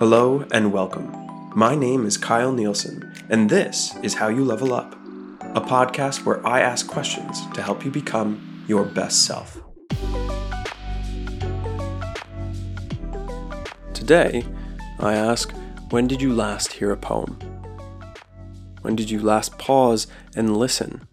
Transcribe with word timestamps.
Hello 0.00 0.46
and 0.50 0.72
welcome. 0.72 1.12
My 1.54 1.74
name 1.74 2.06
is 2.06 2.16
Kyle 2.16 2.52
Nielsen, 2.52 3.12
and 3.28 3.50
this 3.50 3.94
is 4.02 4.14
How 4.14 4.28
You 4.28 4.46
Level 4.46 4.72
Up, 4.72 4.94
a 5.54 5.60
podcast 5.60 6.24
where 6.24 6.40
I 6.46 6.62
ask 6.62 6.88
questions 6.88 7.46
to 7.52 7.60
help 7.60 7.84
you 7.84 7.90
become 7.90 8.64
your 8.66 8.86
best 8.86 9.26
self. 9.26 9.60
Today, 13.92 14.42
I 15.00 15.16
ask 15.16 15.52
When 15.90 16.06
did 16.06 16.22
you 16.22 16.32
last 16.32 16.72
hear 16.72 16.92
a 16.92 16.96
poem? 16.96 17.38
When 18.80 18.96
did 18.96 19.10
you 19.10 19.20
last 19.20 19.58
pause 19.58 20.06
and 20.34 20.56
listen? 20.56 21.08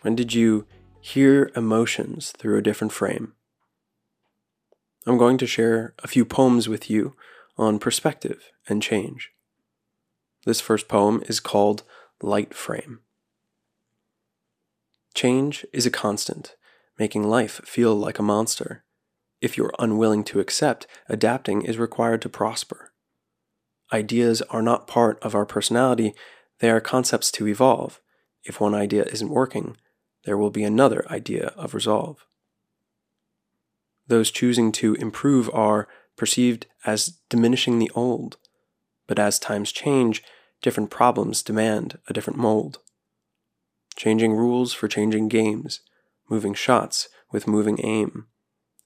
When 0.00 0.16
did 0.16 0.34
you 0.34 0.66
hear 1.00 1.52
emotions 1.54 2.32
through 2.32 2.58
a 2.58 2.62
different 2.62 2.92
frame? 2.92 3.34
I'm 5.06 5.16
going 5.16 5.38
to 5.38 5.46
share 5.46 5.94
a 6.00 6.08
few 6.08 6.24
poems 6.24 6.68
with 6.68 6.90
you 6.90 7.16
on 7.56 7.78
perspective 7.78 8.50
and 8.68 8.82
change. 8.82 9.30
This 10.44 10.60
first 10.60 10.88
poem 10.88 11.22
is 11.26 11.40
called 11.40 11.84
Light 12.22 12.52
Frame. 12.52 13.00
Change 15.14 15.64
is 15.72 15.86
a 15.86 15.90
constant, 15.90 16.56
making 16.98 17.24
life 17.24 17.62
feel 17.64 17.94
like 17.94 18.18
a 18.18 18.22
monster. 18.22 18.84
If 19.40 19.56
you're 19.56 19.72
unwilling 19.78 20.22
to 20.24 20.40
accept, 20.40 20.86
adapting 21.08 21.62
is 21.62 21.78
required 21.78 22.20
to 22.22 22.28
prosper. 22.28 22.92
Ideas 23.92 24.42
are 24.42 24.62
not 24.62 24.86
part 24.86 25.18
of 25.22 25.34
our 25.34 25.46
personality, 25.46 26.14
they 26.60 26.70
are 26.70 26.80
concepts 26.80 27.30
to 27.32 27.48
evolve. 27.48 28.00
If 28.44 28.60
one 28.60 28.74
idea 28.74 29.04
isn't 29.04 29.30
working, 29.30 29.78
there 30.24 30.36
will 30.36 30.50
be 30.50 30.62
another 30.62 31.10
idea 31.10 31.48
of 31.56 31.74
resolve. 31.74 32.26
Those 34.10 34.32
choosing 34.32 34.72
to 34.72 34.94
improve 34.94 35.48
are 35.54 35.86
perceived 36.16 36.66
as 36.84 37.20
diminishing 37.28 37.78
the 37.78 37.92
old, 37.94 38.38
but 39.06 39.20
as 39.20 39.38
times 39.38 39.70
change, 39.70 40.24
different 40.62 40.90
problems 40.90 41.44
demand 41.44 41.96
a 42.08 42.12
different 42.12 42.36
mold. 42.36 42.80
Changing 43.94 44.32
rules 44.32 44.72
for 44.72 44.88
changing 44.88 45.28
games, 45.28 45.82
moving 46.28 46.54
shots 46.54 47.08
with 47.30 47.46
moving 47.46 47.78
aim, 47.84 48.26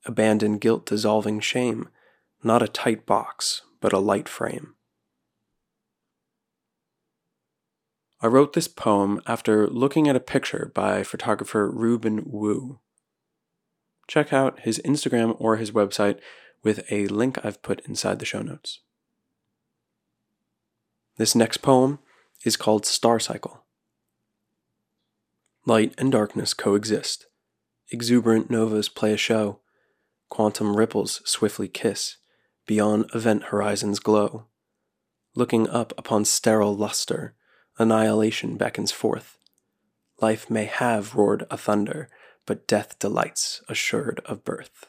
abandon 0.04 0.58
guilt 0.58 0.84
dissolving 0.84 1.40
shame, 1.40 1.88
not 2.42 2.62
a 2.62 2.68
tight 2.68 3.06
box, 3.06 3.62
but 3.80 3.94
a 3.94 3.98
light 3.98 4.28
frame. 4.28 4.74
I 8.20 8.26
wrote 8.26 8.52
this 8.52 8.68
poem 8.68 9.22
after 9.26 9.68
looking 9.68 10.06
at 10.06 10.16
a 10.16 10.20
picture 10.20 10.70
by 10.74 11.02
photographer 11.02 11.70
Reuben 11.70 12.24
Wu 12.26 12.80
check 14.06 14.32
out 14.32 14.60
his 14.60 14.80
Instagram 14.84 15.36
or 15.38 15.56
his 15.56 15.70
website 15.70 16.18
with 16.62 16.84
a 16.90 17.06
link 17.08 17.38
I've 17.44 17.62
put 17.62 17.80
inside 17.86 18.18
the 18.18 18.24
show 18.24 18.42
notes. 18.42 18.80
This 21.16 21.34
next 21.34 21.58
poem 21.58 22.00
is 22.44 22.56
called 22.56 22.86
Star 22.86 23.20
Cycle. 23.20 23.64
Light 25.66 25.94
and 25.96 26.10
darkness 26.10 26.52
coexist. 26.54 27.26
Exuberant 27.90 28.50
novas 28.50 28.88
play 28.88 29.12
a 29.12 29.16
show. 29.16 29.60
Quantum 30.28 30.76
ripples 30.76 31.20
swiftly 31.24 31.68
kiss 31.68 32.16
beyond 32.66 33.10
event 33.14 33.44
horizons 33.44 33.98
glow. 33.98 34.46
Looking 35.34 35.68
up 35.68 35.92
upon 35.98 36.24
sterile 36.24 36.76
luster, 36.76 37.34
annihilation 37.78 38.56
beckons 38.56 38.92
forth. 38.92 39.38
Life 40.20 40.48
may 40.48 40.64
have 40.64 41.14
roared 41.14 41.44
a 41.50 41.56
thunder, 41.56 42.08
but 42.46 42.66
death 42.66 42.98
delights 42.98 43.62
assured 43.68 44.20
of 44.26 44.44
birth. 44.44 44.86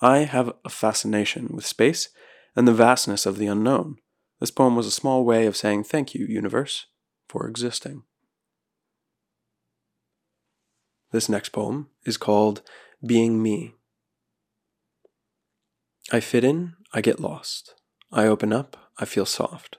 I 0.00 0.18
have 0.18 0.52
a 0.64 0.68
fascination 0.68 1.50
with 1.52 1.66
space 1.66 2.08
and 2.56 2.68
the 2.68 2.74
vastness 2.74 3.26
of 3.26 3.38
the 3.38 3.46
unknown. 3.46 3.96
This 4.40 4.50
poem 4.50 4.76
was 4.76 4.86
a 4.86 4.90
small 4.90 5.24
way 5.24 5.46
of 5.46 5.56
saying 5.56 5.84
thank 5.84 6.14
you, 6.14 6.26
universe, 6.26 6.86
for 7.28 7.48
existing. 7.48 8.02
This 11.12 11.28
next 11.28 11.50
poem 11.50 11.88
is 12.04 12.16
called 12.16 12.62
Being 13.06 13.42
Me. 13.42 13.74
I 16.12 16.20
fit 16.20 16.44
in, 16.44 16.74
I 16.92 17.00
get 17.00 17.20
lost. 17.20 17.74
I 18.12 18.26
open 18.26 18.52
up, 18.52 18.76
I 18.98 19.04
feel 19.04 19.26
soft. 19.26 19.78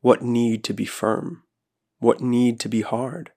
What 0.00 0.22
need 0.22 0.62
to 0.64 0.74
be 0.74 0.84
firm? 0.84 1.42
What 1.98 2.20
need 2.20 2.60
to 2.60 2.68
be 2.68 2.82
hard? 2.82 3.32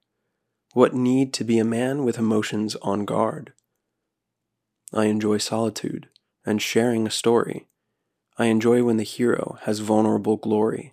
What 0.76 0.92
need 0.92 1.32
to 1.32 1.42
be 1.42 1.58
a 1.58 1.64
man 1.64 2.04
with 2.04 2.18
emotions 2.18 2.76
on 2.82 3.06
guard? 3.06 3.54
I 4.92 5.06
enjoy 5.06 5.38
solitude 5.38 6.10
and 6.44 6.60
sharing 6.60 7.06
a 7.06 7.10
story. 7.10 7.66
I 8.36 8.48
enjoy 8.48 8.84
when 8.84 8.98
the 8.98 9.02
hero 9.02 9.56
has 9.62 9.78
vulnerable 9.78 10.36
glory. 10.36 10.92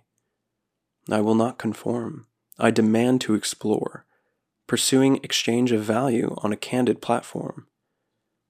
I 1.10 1.20
will 1.20 1.34
not 1.34 1.58
conform. 1.58 2.28
I 2.58 2.70
demand 2.70 3.20
to 3.20 3.34
explore, 3.34 4.06
pursuing 4.66 5.16
exchange 5.16 5.70
of 5.70 5.82
value 5.82 6.34
on 6.38 6.50
a 6.50 6.56
candid 6.56 7.02
platform. 7.02 7.66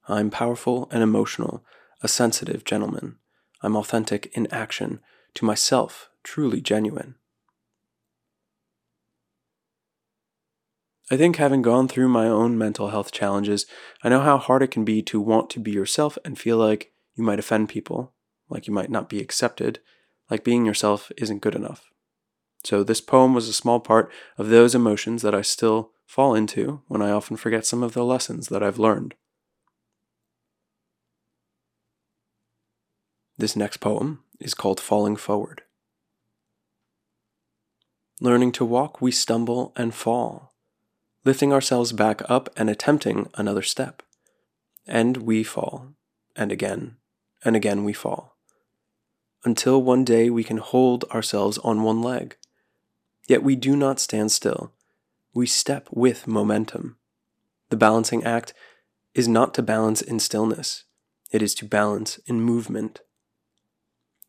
I'm 0.06 0.30
powerful 0.30 0.86
and 0.92 1.02
emotional, 1.02 1.64
a 2.00 2.06
sensitive 2.06 2.64
gentleman. 2.64 3.16
I'm 3.60 3.74
authentic 3.74 4.30
in 4.34 4.46
action, 4.52 5.00
to 5.34 5.44
myself, 5.44 6.10
truly 6.22 6.60
genuine. 6.60 7.16
I 11.10 11.18
think 11.18 11.36
having 11.36 11.60
gone 11.60 11.86
through 11.86 12.08
my 12.08 12.26
own 12.26 12.56
mental 12.56 12.88
health 12.88 13.12
challenges, 13.12 13.66
I 14.02 14.08
know 14.08 14.20
how 14.20 14.38
hard 14.38 14.62
it 14.62 14.70
can 14.70 14.84
be 14.84 15.02
to 15.02 15.20
want 15.20 15.50
to 15.50 15.60
be 15.60 15.70
yourself 15.70 16.16
and 16.24 16.38
feel 16.38 16.56
like 16.56 16.92
you 17.14 17.22
might 17.22 17.38
offend 17.38 17.68
people, 17.68 18.14
like 18.48 18.66
you 18.66 18.72
might 18.72 18.90
not 18.90 19.10
be 19.10 19.20
accepted, 19.20 19.80
like 20.30 20.44
being 20.44 20.64
yourself 20.64 21.12
isn't 21.18 21.42
good 21.42 21.54
enough. 21.54 21.90
So, 22.64 22.82
this 22.82 23.02
poem 23.02 23.34
was 23.34 23.48
a 23.48 23.52
small 23.52 23.80
part 23.80 24.10
of 24.38 24.48
those 24.48 24.74
emotions 24.74 25.20
that 25.20 25.34
I 25.34 25.42
still 25.42 25.90
fall 26.06 26.34
into 26.34 26.80
when 26.88 27.02
I 27.02 27.10
often 27.10 27.36
forget 27.36 27.66
some 27.66 27.82
of 27.82 27.92
the 27.92 28.04
lessons 28.04 28.48
that 28.48 28.62
I've 28.62 28.78
learned. 28.78 29.14
This 33.36 33.54
next 33.54 33.78
poem 33.78 34.24
is 34.40 34.54
called 34.54 34.80
Falling 34.80 35.16
Forward. 35.16 35.62
Learning 38.22 38.52
to 38.52 38.64
walk, 38.64 39.02
we 39.02 39.10
stumble 39.10 39.74
and 39.76 39.92
fall 39.92 40.53
lifting 41.24 41.52
ourselves 41.52 41.92
back 41.92 42.22
up 42.28 42.50
and 42.56 42.68
attempting 42.68 43.28
another 43.34 43.62
step. 43.62 44.02
And 44.86 45.18
we 45.18 45.42
fall, 45.42 45.94
and 46.36 46.52
again, 46.52 46.96
and 47.44 47.56
again 47.56 47.84
we 47.84 47.92
fall. 47.94 48.36
Until 49.44 49.82
one 49.82 50.04
day 50.04 50.30
we 50.30 50.44
can 50.44 50.58
hold 50.58 51.04
ourselves 51.04 51.58
on 51.58 51.82
one 51.82 52.02
leg. 52.02 52.36
Yet 53.26 53.42
we 53.42 53.56
do 53.56 53.76
not 53.76 54.00
stand 54.00 54.32
still. 54.32 54.72
We 55.32 55.46
step 55.46 55.88
with 55.90 56.26
momentum. 56.26 56.96
The 57.70 57.76
balancing 57.76 58.24
act 58.24 58.52
is 59.14 59.26
not 59.26 59.54
to 59.54 59.62
balance 59.62 60.02
in 60.02 60.20
stillness, 60.20 60.84
it 61.30 61.42
is 61.42 61.54
to 61.56 61.64
balance 61.64 62.18
in 62.26 62.40
movement. 62.40 63.00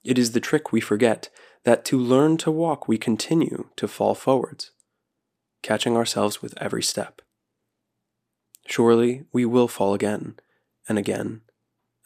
It 0.03 0.17
is 0.17 0.31
the 0.31 0.39
trick 0.39 0.71
we 0.71 0.79
forget 0.79 1.29
that 1.63 1.83
to 1.85 1.99
learn 1.99 2.37
to 2.37 2.51
walk 2.51 2.87
we 2.87 2.97
continue 2.97 3.69
to 3.75 3.87
fall 3.87 4.15
forwards 4.15 4.71
catching 5.65 5.97
ourselves 5.97 6.43
with 6.43 6.53
every 6.61 6.83
step. 6.83 7.23
Surely 8.67 9.23
we 9.33 9.45
will 9.45 9.67
fall 9.67 9.95
again, 9.95 10.35
and 10.87 10.99
again, 10.99 11.41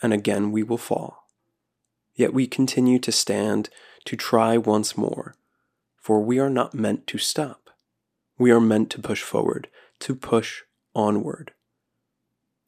and 0.02 0.14
again 0.14 0.53
we 0.53 0.64
will 0.64 0.78
fall. 0.78 1.28
Yet 2.16 2.34
we 2.34 2.48
continue 2.48 3.00
to 3.00 3.12
stand 3.12 3.69
to 4.06 4.16
try 4.16 4.58
once 4.58 4.96
more, 4.96 5.36
for 5.98 6.22
we 6.22 6.40
are 6.40 6.50
not 6.50 6.74
meant 6.74 7.06
to 7.08 7.18
stop. 7.18 7.69
We 8.38 8.50
are 8.50 8.62
meant 8.62 8.90
to 8.92 9.02
push 9.02 9.24
forward, 9.24 9.68
to 10.00 10.16
push 10.16 10.62
onward. 10.96 11.52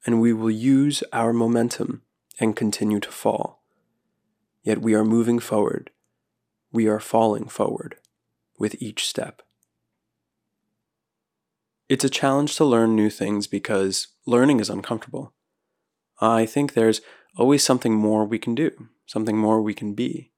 And 0.06 0.20
we 0.20 0.34
will 0.34 0.52
use 0.52 1.06
our 1.14 1.32
momentum 1.32 2.02
and 2.38 2.54
continue 2.54 3.00
to 3.00 3.12
fall. 3.12 3.64
Yet 4.62 4.82
we 4.82 4.94
are 4.94 5.06
moving 5.06 5.40
forward. 5.40 5.90
We 6.70 6.88
are 6.88 7.00
falling 7.00 7.48
forward 7.48 7.96
with 8.60 8.76
each 8.82 9.08
step. 9.08 9.42
It's 11.92 12.06
a 12.06 12.10
challenge 12.10 12.56
to 12.56 12.64
learn 12.64 12.96
new 12.96 13.10
things 13.10 13.48
because 13.48 14.08
learning 14.26 14.62
is 14.62 14.70
uncomfortable. 14.70 15.34
I 16.22 16.46
think 16.46 16.72
there's 16.72 17.02
always 17.36 17.64
something 17.64 17.96
more 17.96 18.24
we 18.24 18.40
can 18.40 18.56
do, 18.56 18.88
something 19.06 19.38
more 19.38 19.62
we 19.62 19.74
can 19.74 19.94
be. 19.94 20.32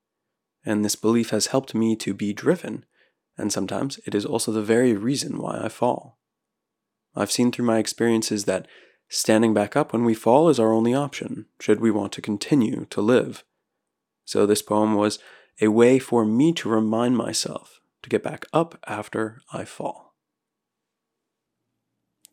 And 0.65 0.83
this 0.83 0.95
belief 0.95 1.29
has 1.29 1.53
helped 1.53 1.75
me 1.75 1.95
to 1.97 2.15
be 2.15 2.33
driven, 2.33 2.85
and 3.37 3.53
sometimes 3.53 3.99
it 4.07 4.15
is 4.15 4.25
also 4.25 4.51
the 4.51 4.63
very 4.63 4.93
reason 4.93 5.37
why 5.37 5.59
I 5.63 5.69
fall. 5.69 6.17
I've 7.15 7.31
seen 7.31 7.51
through 7.51 7.65
my 7.65 7.77
experiences 7.77 8.45
that 8.45 8.67
standing 9.07 9.53
back 9.53 9.75
up 9.75 9.93
when 9.93 10.03
we 10.05 10.15
fall 10.15 10.49
is 10.49 10.59
our 10.59 10.73
only 10.73 10.95
option, 10.95 11.45
should 11.59 11.79
we 11.79 11.91
want 11.91 12.13
to 12.13 12.21
continue 12.23 12.85
to 12.85 12.99
live. 12.99 13.43
So 14.25 14.47
this 14.47 14.63
poem 14.63 14.95
was 14.95 15.19
a 15.61 15.67
way 15.67 15.99
for 15.99 16.25
me 16.25 16.51
to 16.53 16.67
remind 16.67 17.15
myself 17.15 17.79
to 18.01 18.09
get 18.09 18.23
back 18.23 18.47
up 18.53 18.79
after 18.87 19.43
I 19.53 19.65
fall. 19.65 20.12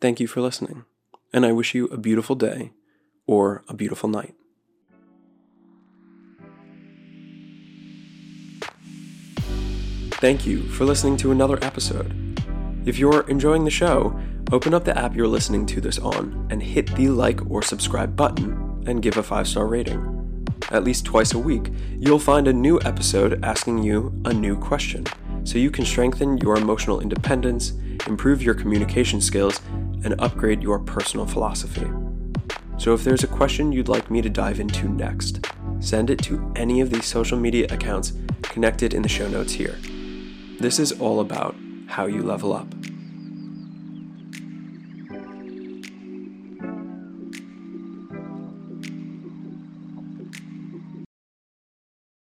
Thank 0.01 0.19
you 0.19 0.27
for 0.27 0.41
listening, 0.41 0.85
and 1.31 1.45
I 1.45 1.53
wish 1.53 1.75
you 1.75 1.85
a 1.89 1.99
beautiful 1.99 2.35
day 2.35 2.73
or 3.27 3.63
a 3.69 3.75
beautiful 3.75 4.09
night. 4.09 4.35
Thank 10.13 10.47
you 10.47 10.63
for 10.69 10.87
listening 10.87 11.19
to 11.19 11.33
another 11.33 11.59
episode. 11.61 12.15
If 12.87 12.99
you're 12.99 13.29
enjoying 13.29 13.65
the 13.65 13.71
show, 13.71 14.19
open 14.53 14.73
up 14.73 14.85
the 14.85 14.97
app 14.99 15.15
you're 15.15 15.29
listening 15.29 15.67
to 15.67 15.83
this 15.83 15.99
on 15.99 16.47
and 16.51 16.63
hit 16.63 16.95
the 16.97 17.09
like 17.09 17.51
or 17.51 17.63
subscribe 17.63 18.17
button 18.17 18.83
and 18.87 19.03
give 19.03 19.19
a 19.19 19.23
five 19.23 19.47
star 19.47 19.67
rating. 19.67 20.17
At 20.71 20.85
least 20.85 21.05
twice 21.05 21.35
a 21.35 21.39
week, 21.39 21.73
you'll 21.99 22.19
find 22.19 22.49
a 22.49 22.53
new 22.55 22.81
episode 22.87 23.45
asking 23.45 23.83
you 23.83 24.19
a 24.25 24.33
new 24.33 24.57
question 24.57 25.05
so 25.45 25.59
you 25.59 25.71
can 25.71 25.85
strengthen 25.85 26.39
your 26.39 26.57
emotional 26.57 27.01
independence, 27.01 27.73
improve 28.07 28.43
your 28.43 28.55
communication 28.55 29.21
skills, 29.21 29.61
and 30.05 30.21
upgrade 30.21 30.63
your 30.63 30.79
personal 30.79 31.27
philosophy. 31.27 31.87
So 32.79 32.95
if 32.95 33.05
there's 33.05 33.25
a 33.25 33.29
question 33.29 33.73
you'd 33.73 33.89
like 33.89 34.11
me 34.11 34.23
to 34.23 34.31
dive 34.31 34.59
into 34.59 34.89
next, 34.89 35.47
send 35.81 36.09
it 36.09 36.19
to 36.25 36.53
any 36.57 36.81
of 36.81 36.91
these 36.91 37.05
social 37.05 37.39
media 37.39 37.67
accounts 37.71 38.13
connected 38.43 38.95
in 38.95 39.03
the 39.03 39.09
show 39.09 39.29
notes 39.29 39.53
here. 39.53 39.79
This 40.59 40.79
is 40.79 40.93
all 40.93 41.21
about 41.21 41.55
how 41.87 42.07
you 42.07 42.23
level 42.23 42.53
up. 42.53 42.80